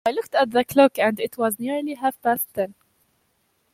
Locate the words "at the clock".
0.33-0.97